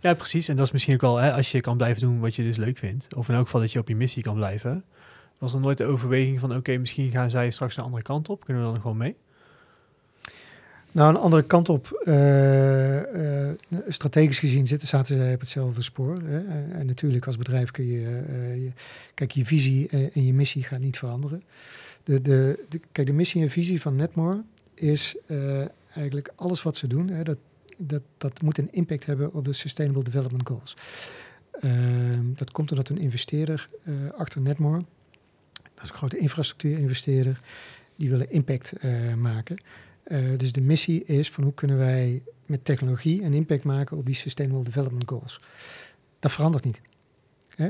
[0.00, 0.48] ja, precies.
[0.48, 2.56] En dat is misschien ook wel, hè, als je kan blijven doen wat je dus
[2.56, 3.14] leuk vindt.
[3.14, 4.84] Of in elk geval dat je op je missie kan blijven.
[5.38, 8.44] Was er nooit de overweging van, oké, misschien gaan zij straks de andere kant op.
[8.44, 9.16] Kunnen we dan gewoon mee?
[10.92, 13.50] Nou, een andere kant op, uh, uh,
[13.88, 16.18] strategisch gezien zitten, zaten zij op hetzelfde spoor.
[16.24, 16.68] Hè?
[16.72, 18.00] En natuurlijk als bedrijf kun je,
[18.60, 18.70] je
[19.14, 21.42] kijk, je visie en je missie gaat niet veranderen.
[22.04, 24.42] De, de, de, kijk, de missie en visie van Netmore
[24.74, 25.16] is
[25.94, 27.38] eigenlijk alles wat ze doen, hè, dat,
[27.76, 30.76] dat, dat moet een impact hebben op de Sustainable Development Goals.
[31.52, 33.68] Ehm, dat komt omdat een investeerder
[34.16, 34.82] achter Netmore,
[35.74, 37.40] dat is een grote infrastructuurinvesteerder,
[37.96, 38.72] die willen impact
[39.16, 39.56] maken.
[40.06, 44.06] Uh, dus de missie is van hoe kunnen wij met technologie een impact maken op
[44.06, 45.40] die Sustainable Development Goals.
[46.18, 46.80] Dat verandert niet.
[47.54, 47.68] Hè?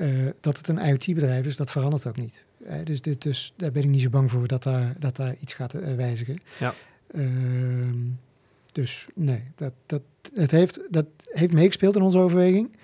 [0.00, 2.44] Uh, dat het een IoT-bedrijf is, dat verandert ook niet.
[2.66, 5.34] Uh, dus, dit, dus daar ben ik niet zo bang voor dat daar, dat daar
[5.40, 6.40] iets gaat wijzigen.
[6.58, 6.74] Ja.
[7.06, 7.98] Ehm,
[8.72, 10.02] dus nee, dat, dat,
[10.34, 12.76] het heeft, dat heeft meegespeeld in onze overweging.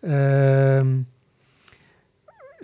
[0.00, 0.96] Ehm,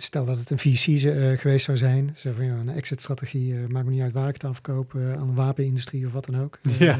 [0.01, 3.67] stel dat het een VC uh, geweest zou zijn, zo van, ja, een exit-strategie, uh,
[3.67, 6.41] maakt me niet uit waar ik het afkoop, uh, aan de wapenindustrie of wat dan
[6.41, 6.59] ook.
[6.79, 6.95] Ja.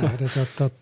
[0.00, 0.72] nou, dat, dat, dat,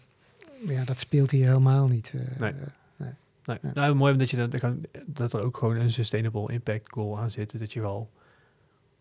[0.66, 2.14] ja, dat speelt hier helemaal niet.
[2.38, 2.52] nee.
[2.96, 3.58] nee.
[3.62, 3.72] nee.
[3.74, 4.74] Nou, mooi omdat je dat,
[5.06, 8.10] dat er ook gewoon een sustainable impact goal aan zit, dat je wel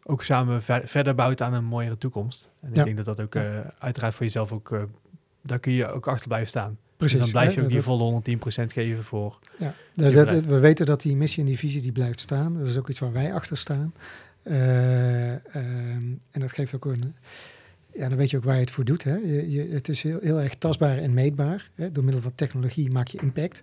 [0.03, 2.49] ook samen ver, verder bouwt aan een mooiere toekomst.
[2.61, 3.35] En ik denk dat dat ook
[3.79, 4.87] uiteraard voor jezelf ook,
[5.41, 6.77] daar kun je ook achter blijven staan.
[6.99, 7.19] Precies.
[7.19, 9.39] Dan blijf je ook die volle 110% geven voor.
[9.57, 12.53] Ja, dat, dat, we weten dat die missie en die visie die blijft staan.
[12.57, 13.93] Dat is ook iets waar wij achter staan.
[14.43, 17.15] Uh, um, en dat geeft ook een.
[17.93, 19.03] Ja, dan weet je ook waar je het voor doet.
[19.03, 19.15] Hè.
[19.15, 21.69] Je, je, het is heel, heel erg tastbaar en meetbaar.
[21.75, 21.91] Hè.
[21.91, 23.61] Door middel van technologie maak je impact.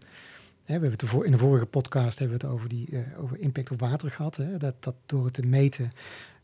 [0.65, 3.39] Hè, we hebben het in de vorige podcast hebben we het over, die, uh, over
[3.39, 4.37] impact op water gehad.
[4.37, 4.57] Hè.
[4.57, 5.91] Dat, dat door het te meten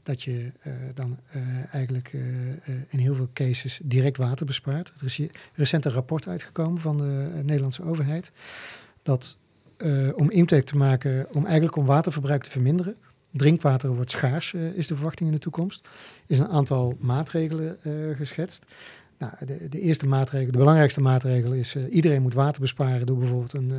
[0.02, 1.42] dat je uh, dan uh,
[1.74, 2.22] eigenlijk uh,
[2.88, 4.92] in heel veel cases direct water bespaart.
[4.98, 5.20] Er is
[5.54, 8.32] recent een rapport uitgekomen van de Nederlandse overheid
[9.02, 9.36] dat
[10.14, 12.96] om impact te maken, om eigenlijk om waterverbruik te verminderen,
[13.30, 15.88] drinkwater wordt schaars, is de verwachting in de toekomst,
[16.26, 17.78] is een aantal maatregelen
[18.16, 18.66] geschetst.
[19.18, 23.52] Nou, de, de, eerste maatregel, de belangrijkste maatregel is iedereen moet water besparen door bijvoorbeeld
[23.52, 23.72] een,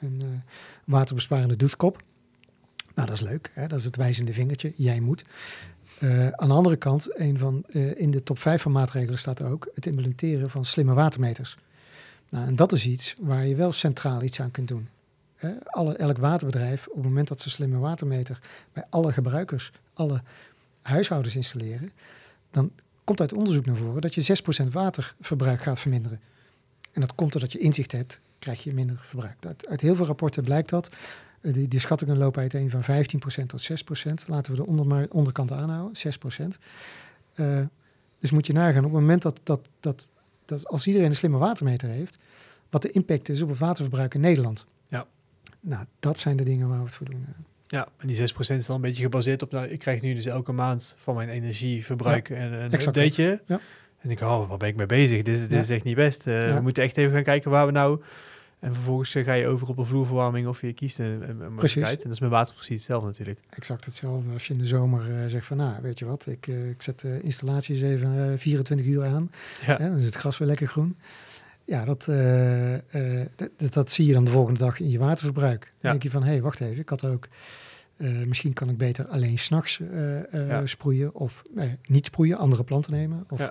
[0.00, 0.42] een
[0.84, 2.02] waterbesparende douchekop.
[2.96, 3.50] Nou, dat is leuk.
[3.52, 3.66] Hè?
[3.66, 4.72] Dat is het wijzende vingertje.
[4.76, 5.24] Jij moet.
[6.00, 9.42] Uh, aan de andere kant, een van, uh, in de top 5 van maatregelen staat
[9.42, 11.56] ook het implementeren van slimme watermeters.
[12.30, 14.88] Nou, en dat is iets waar je wel centraal iets aan kunt doen.
[15.66, 18.40] Alle, elk waterbedrijf, op het moment dat ze slimme watermeter
[18.72, 20.22] bij alle gebruikers, alle
[20.82, 21.92] huishoudens installeren,
[22.50, 22.70] dan
[23.04, 26.20] komt uit onderzoek naar voren dat je 6% waterverbruik gaat verminderen.
[26.92, 29.36] En dat komt doordat je inzicht hebt, krijg je minder verbruik.
[29.68, 30.90] Uit heel veel rapporten blijkt dat.
[31.46, 34.12] Eh, die, die schattingen lopen uiteen van 15% tot 6%.
[34.26, 36.46] Laten we de onder, maar onderkant aanhouden, 6%.
[37.34, 37.60] Eh,
[38.18, 40.10] dus moet je nagaan op het moment dat, dat, dat,
[40.44, 42.18] dat als iedereen een slimme watermeter heeft,
[42.70, 44.66] wat de impact is op het waterverbruik in Nederland.
[44.88, 45.06] Ja.
[45.60, 47.26] Nou, dat zijn de dingen waar we het voor doen.
[47.66, 50.26] Ja, en die 6% is dan een beetje gebaseerd op, nou, ik krijg nu dus
[50.26, 53.42] elke maand van mijn energieverbruik een, updateje.
[53.46, 53.60] Ja.
[54.00, 55.22] En ik, oh, waar ben ik mee bezig?
[55.22, 55.58] Dit, is- dit Ja.
[55.58, 56.26] is echt niet best.
[56.26, 56.54] Eh.
[56.54, 58.02] We moeten echt even gaan kijken waar we nou...
[58.58, 61.96] En vervolgens eh, ga je over op een vloerverwarming of je kiest een, een, mogelijkheid.
[61.96, 63.40] En dat is met water precies hetzelfde natuurlijk.
[63.50, 64.32] Exact hetzelfde.
[64.32, 66.82] Als je in de zomer eh, zegt van, nou, weet je wat, ik, eh, ik
[66.82, 69.30] zet de installaties even eh, 24 uur aan.
[69.66, 69.76] Ja.
[69.76, 70.96] Hè, dan is het gras weer lekker groen.
[71.64, 72.04] Ja, dat,
[73.36, 75.60] dat, dat, dat zie je dan de volgende dag in je waterverbruik.
[75.60, 75.90] Dan Ja.
[75.90, 77.28] denk je van, hé, hey, wacht even, ik had ook...
[77.96, 80.66] eh, misschien kan ik beter alleen s'nachts eh eh Ja.
[80.66, 81.42] sproeien of
[81.84, 83.50] niet sproeien, andere planten nemen of Ja.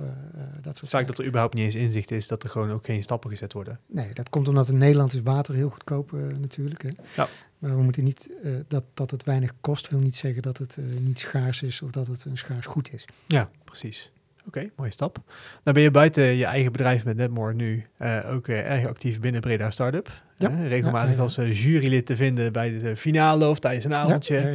[0.61, 3.03] dat soort vaak dat er überhaupt niet eens inzicht is dat er gewoon ook geen
[3.03, 3.79] stappen gezet worden.
[3.87, 6.81] Nee, dat komt omdat in Nederland is water heel goedkoop natuurlijk.
[6.83, 6.89] Hè.
[7.15, 7.27] Ja.
[7.59, 8.29] Maar we moeten niet,
[8.67, 12.07] dat, dat het weinig kost wil niet zeggen dat het niet schaars is of dat
[12.07, 13.05] het een schaars goed is.
[13.27, 14.11] Ja, precies.
[14.47, 15.17] Oké, mooie stap.
[15.63, 19.19] Dan ben je buiten je eigen bedrijf met Netmore nu eh, ook eh, erg actief
[19.19, 20.09] binnen Breda Startup.
[20.37, 20.49] Ja.
[20.49, 24.35] Eh, regelmatig Ja, als jurylid te vinden bij de finale of tijdens een avondje.
[24.35, 24.49] Ja,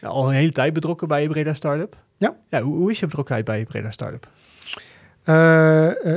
[0.00, 1.96] Ja, al een hele tijd betrokken bij je Breda Startup.
[2.16, 2.36] Ja.
[2.48, 4.28] ja hoe, hoe is je betrokkenheid bij je Breda Startup?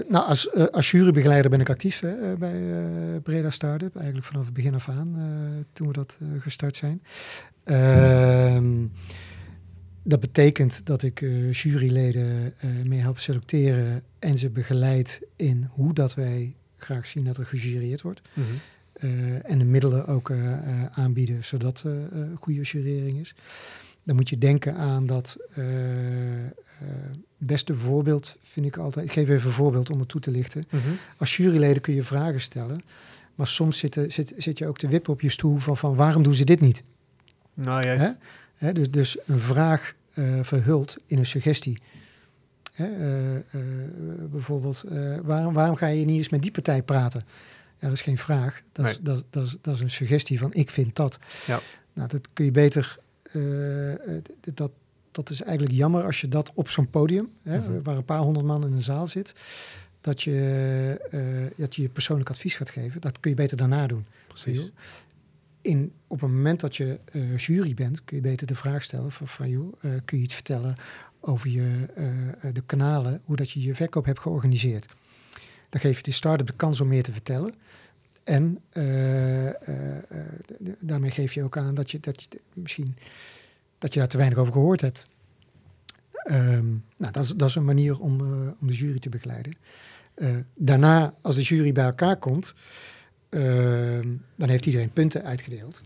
[0.08, 2.54] Nou, als, als jurybegeleider ben ik actief hè, bij
[3.24, 3.96] Breda Startup.
[3.96, 5.16] Eigenlijk vanaf het begin af aan,
[5.74, 7.02] toen we dat gestart zijn.
[7.64, 8.86] Ehm,
[10.04, 15.94] dat betekent dat ik eh, juryleden eh, mee help selecteren en ze begeleid in hoe
[15.94, 18.22] dat wij graag zien dat er gejureerd wordt.
[18.94, 20.32] Eh, en de middelen ook
[20.92, 21.92] aanbieden, zodat eh,
[22.40, 23.36] goede jurering is.
[24.04, 25.38] Dan moet je denken aan dat
[27.38, 29.06] beste voorbeeld, vind ik altijd.
[29.06, 30.64] Ik geef even een voorbeeld om het toe te lichten.
[31.18, 32.82] Als juryleden kun je vragen stellen,
[33.36, 35.96] maar soms zit, er- zit, zit je ook te wippen op je stoel van, van
[35.96, 36.84] waarom doen ze dit niet?
[37.54, 38.02] Nou, juist.
[38.06, 38.12] Hè?
[38.74, 41.78] Dus, dus een vraag eh, verhult in een suggestie.
[42.76, 43.42] Eh, eh,
[44.32, 44.84] bijvoorbeeld,
[45.24, 47.22] waarom, waarom ga je niet eens met die partij praten?
[47.80, 48.62] Ja, dat is geen vraag.
[48.72, 49.04] Dat, is, Nee.
[49.04, 51.20] dat, is- dat, is, dat is een suggestie van ik vind dat.
[51.48, 51.60] Ja.
[51.94, 52.98] Nou, dat kun je beter.
[54.54, 54.72] dat,
[55.12, 57.82] dat is eigenlijk jammer als je dat op zo'n podium, hè, Mhm.
[57.84, 59.36] waar een paar honderd man in een zaal zit,
[60.02, 63.02] dat je, dat je je persoonlijk advies gaat geven.
[63.02, 64.70] Dat kun je beter daarna doen precies.
[65.62, 69.12] In, op het moment dat je eh, jury bent, kun je beter de vraag stellen
[69.12, 70.76] van, van joh, eh, kun je iets vertellen
[71.20, 74.86] over je, eh, de kanalen, hoe dat je je verkoop hebt georganiseerd.
[75.70, 77.54] Dan geef je de start-up de kans om meer te vertellen.
[78.24, 78.62] En
[80.80, 82.96] daarmee geef je ook aan dat je, dat je misschien
[83.78, 85.08] dat je daar te weinig over gehoord hebt.
[86.12, 88.22] Ehm, nou, dat is, dat is een manier om,
[88.60, 89.54] om de jury te begeleiden.
[90.56, 92.54] Daarna, als de jury bij elkaar komt,
[94.36, 95.82] dan heeft iedereen punten uitgedeeld.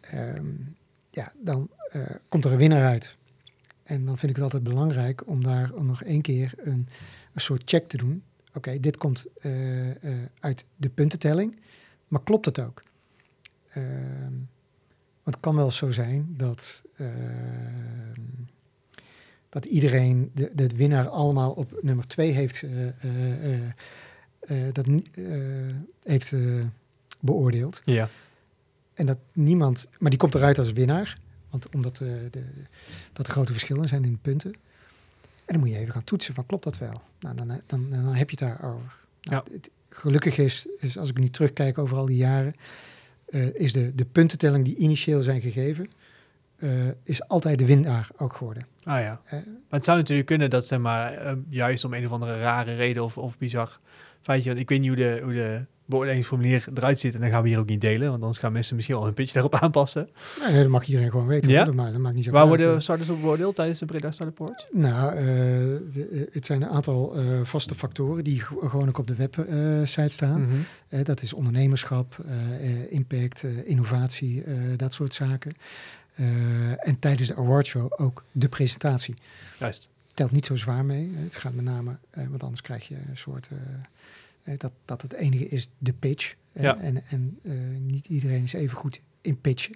[0.00, 0.46] Ehm,
[1.10, 3.16] ja, dan eh, komt er een winnaar uit.
[3.82, 6.88] En dan vind ik het altijd belangrijk om daar nog één keer een,
[7.34, 8.22] soort check te doen.
[8.54, 11.60] Oké, dit komt eh, eh, uit de puntentelling,
[12.08, 12.82] maar klopt het ook?
[13.68, 14.32] Ehm,
[15.22, 18.20] want het kan wel zo zijn dat, ehm,
[19.48, 22.64] dat iedereen de, de winnaar allemaal op nummer twee heeft
[24.72, 25.24] dat ni- eh,
[26.02, 26.40] heeft eh,
[27.20, 27.82] beoordeeld.
[27.84, 28.08] Ja.
[28.94, 31.18] En dat niemand, maar die komt eruit als winnaar,
[31.50, 32.42] want omdat eh, de,
[33.12, 34.52] dat er grote verschillen zijn in de punten.
[35.44, 37.02] En dan moet je even gaan toetsen van klopt dat wel?
[37.20, 38.96] Nou, dan, dan, dan heb je het daarover.
[39.22, 42.54] Nou, het, gelukkig is, is, als ik nu terugkijk over al die jaren,
[43.26, 45.90] eh, is de, de puntentelling die initieel zijn gegeven,
[46.56, 46.70] eh,
[47.02, 48.66] is altijd de winnaar ook geworden.
[48.84, 49.20] Ah ja.
[49.24, 52.40] Eh, Maar het zou natuurlijk kunnen dat, zeg maar, eh, juist om een of andere
[52.40, 53.80] rare reden of, of bizar
[54.22, 57.42] feitje, want ik weet niet hoe de, hoe de beoordelingsformulier eruit ziet en dan gaan
[57.42, 60.08] we hier ook niet delen, want anders gaan mensen misschien al hun pitch daarop aanpassen.
[60.40, 61.50] nou, dat mag iedereen gewoon weten.
[61.50, 61.64] Ja?
[61.64, 64.66] Dat, maakt, dat maakt niet zo Waar worden starters op beoordeeld tijdens de Breda Award?
[64.72, 65.80] Nou, eh, eh,
[66.32, 70.40] het zijn een aantal eh, vaste factoren die ge- gewoon ook op de website staan.
[70.88, 71.02] Mhm.
[71.04, 72.16] Dat is ondernemerschap,
[72.90, 74.44] impact, innovatie,
[74.76, 75.52] dat soort zaken.
[76.78, 79.14] En tijdens de awardshow ook de presentatie.
[79.58, 79.88] Juist.
[80.14, 81.12] Telt niet zo zwaar mee.
[81.14, 83.48] Het gaat met name, eh, want anders krijg je een soort...
[83.52, 83.58] eh,
[84.52, 86.34] eh, dat, dat het enige is de pitch.
[86.52, 86.78] Eh, Ja.
[86.78, 89.74] En, en eh, niet iedereen is even goed in pitchen.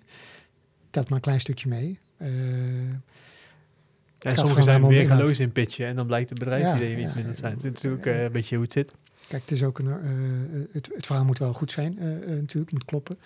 [0.91, 1.99] Telt maar een klein stukje mee.
[2.17, 2.29] Eh,
[4.19, 7.15] gaat sommigen zijn weer galoos in pitchen en dan blijkt de bedrijfsideeën Ja, iets ja,
[7.17, 7.53] minder te zijn.
[7.55, 7.89] Het is ja.
[7.89, 8.95] natuurlijk eh, een beetje hoe het zit.
[9.29, 12.29] Kijk, het is ook een, eh, het, het verhaal moet wel goed zijn, eh, eh,
[12.29, 13.19] natuurlijk, moet kloppen.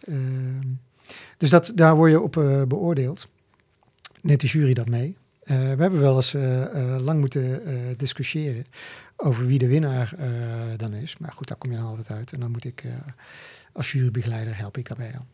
[0.00, 0.66] Ehm,
[1.38, 3.28] dus dat, daar word je op eh, beoordeeld.
[4.20, 5.16] Neemt de jury dat mee?
[5.44, 7.62] Eh, we hebben wel eens eh, eh, lang moeten
[7.96, 8.64] discussiëren
[9.16, 10.14] over wie de winnaar
[10.76, 11.18] dan is.
[11.18, 12.32] Maar goed, daar kom je dan altijd uit.
[12.32, 12.84] En dan moet ik
[13.72, 15.26] als jurybegeleider help ik daarbij dan.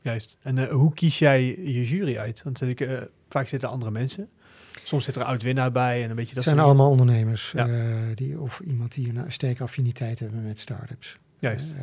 [0.00, 0.38] Juist.
[0.42, 2.42] En hoe kies jij je jury uit?
[2.42, 2.88] Want ik,
[3.28, 4.28] vaak zitten er andere mensen.
[4.82, 7.68] Soms zit er een oud-winnaar bij en een beetje dat Het zijn allemaal ondernemers Ja.
[8.14, 11.18] die, of iemand die een sterke affiniteit hebben met start-ups.
[11.38, 11.74] Juist.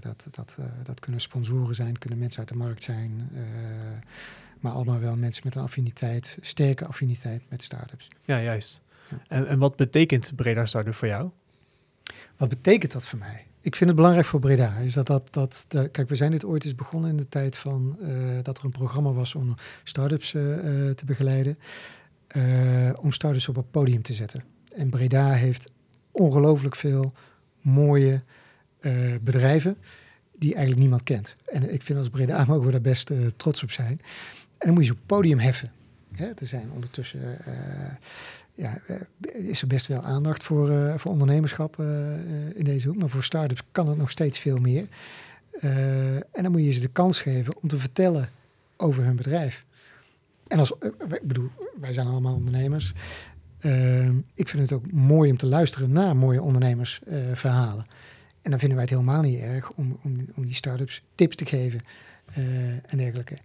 [0.00, 3.30] Dat, dat, dat kunnen sponsoren zijn, kunnen mensen uit de markt zijn.
[4.62, 8.08] Maar allemaal wel mensen met een affiniteit, sterke affiniteit met start-ups.
[8.24, 8.80] Ja, juist.
[9.10, 9.16] Ja.
[9.28, 11.30] En, en wat betekent Breda Startup voor jou?
[12.36, 13.46] Wat betekent dat voor mij?
[13.60, 14.76] Ik vind het belangrijk voor Breda.
[14.76, 17.56] Is dat, dat, dat de- kijk, we zijn dit ooit eens begonnen in de tijd
[17.56, 18.08] van eh,
[18.42, 20.42] dat er een programma was om start-ups eh,
[20.90, 21.58] te begeleiden.
[22.26, 24.44] eh, om start-ups op het podium te zetten.
[24.76, 25.70] En Breda heeft
[26.10, 27.12] ongelooflijk veel
[27.60, 28.22] mooie
[29.20, 29.76] bedrijven
[30.36, 31.36] die eigenlijk niemand kent.
[31.46, 34.00] En ik vind als Breda mogen we daar best trots op zijn.
[34.62, 35.70] En dan moet je ze het podium heffen.
[36.12, 37.54] Hè, er zijn ondertussen eh,
[38.54, 41.78] ja, eh, is er best wel aandacht voor, eh, voor ondernemerschap
[42.54, 42.98] in deze hoek.
[42.98, 44.86] Maar voor start-ups kan het nog steeds veel meer.
[46.32, 48.28] En dan moet je ze de kans geven om te vertellen
[48.76, 49.66] over hun bedrijf.
[50.46, 50.72] En als,
[51.08, 52.92] ik bedoel, wij zijn allemaal ondernemers.
[54.34, 57.84] Ik vind het ook mooi om te luisteren naar mooie ondernemersverhalen.
[58.42, 61.46] en dan vinden wij het helemaal niet erg om, om, om die start-ups tips te
[61.46, 61.80] geven
[62.86, 63.36] en dergelijke.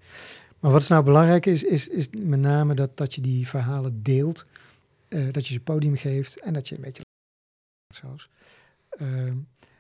[0.60, 4.04] Maar wat is nou belangrijk is, is, is met name dat, dat je die verhalen
[4.04, 4.46] deelt.
[5.08, 7.04] eh, dat je ze podium geeft en dat je een beetje
[7.94, 8.30] zoals.
[8.90, 9.36] Ehm,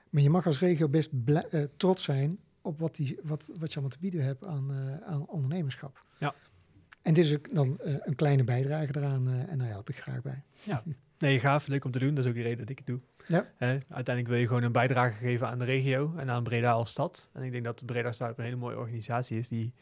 [0.09, 3.73] maar je mag als regio best eh, trots zijn op wat, die, wat, wat je
[3.73, 6.03] allemaal te bieden hebt aan, eh, aan ondernemerschap.
[6.17, 6.33] Ja.
[7.01, 10.43] En dit is ook dan een kleine bijdrage eraan en daar help ik graag bij.
[11.19, 11.67] Nee, gaaf.
[11.67, 12.13] Leuk om te doen.
[12.13, 12.99] Dat is ook de reden dat ik het doe.
[13.27, 13.47] Ja.
[13.57, 17.29] Uiteindelijk wil je gewoon een bijdrage geven aan de regio en aan Breda als stad.
[17.33, 19.73] En ik denk dat Breda Startup een hele mooie organisatie is die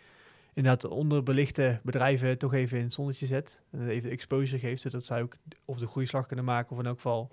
[0.55, 3.61] inderdaad onderbelichte bedrijven toch even in het zonnetje zet.
[3.71, 6.95] En even exposure geeft, zodat zij ook of de groeislag kunnen maken of in elk
[6.95, 7.31] geval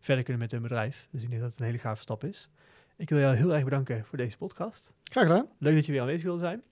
[0.00, 1.08] verder kunnen met hun bedrijf.
[1.10, 2.48] Dus ik denk dat het een hele gave stap is.
[2.96, 4.92] Ik wil jou heel erg bedanken voor deze podcast.
[5.04, 5.48] Graag gedaan.
[5.58, 6.62] Leuk dat je weer aanwezig wilde zijn.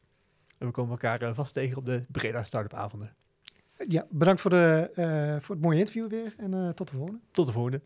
[0.59, 3.15] En we komen elkaar eh, vast tegen op de Breda Startup avonden.
[3.89, 7.21] Ja, bedankt voor, de, eh, voor het mooie interview weer en eh, tot de volgende.
[7.31, 7.81] Tot de volgende.